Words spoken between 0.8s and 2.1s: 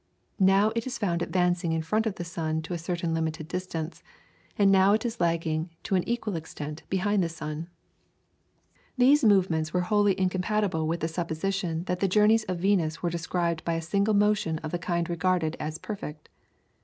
is found advancing in front